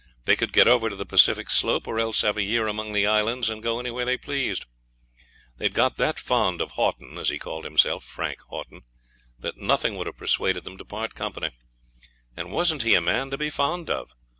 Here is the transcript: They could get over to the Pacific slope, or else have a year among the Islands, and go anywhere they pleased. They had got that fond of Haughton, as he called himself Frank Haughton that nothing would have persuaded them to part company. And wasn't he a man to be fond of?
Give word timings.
They 0.25 0.35
could 0.35 0.51
get 0.51 0.67
over 0.67 0.89
to 0.89 0.95
the 0.95 1.05
Pacific 1.05 1.51
slope, 1.51 1.87
or 1.87 1.99
else 1.99 2.21
have 2.21 2.35
a 2.35 2.41
year 2.41 2.65
among 2.65 2.91
the 2.91 3.05
Islands, 3.05 3.51
and 3.51 3.61
go 3.61 3.79
anywhere 3.79 4.03
they 4.03 4.17
pleased. 4.17 4.65
They 5.59 5.65
had 5.65 5.75
got 5.75 5.97
that 5.97 6.17
fond 6.19 6.59
of 6.59 6.71
Haughton, 6.71 7.19
as 7.19 7.29
he 7.29 7.37
called 7.37 7.65
himself 7.65 8.03
Frank 8.03 8.39
Haughton 8.49 8.81
that 9.37 9.57
nothing 9.57 9.95
would 9.97 10.07
have 10.07 10.17
persuaded 10.17 10.63
them 10.63 10.79
to 10.79 10.85
part 10.85 11.13
company. 11.13 11.51
And 12.35 12.51
wasn't 12.51 12.81
he 12.81 12.95
a 12.95 12.99
man 13.01 13.29
to 13.29 13.37
be 13.37 13.51
fond 13.51 13.91
of? 13.91 14.11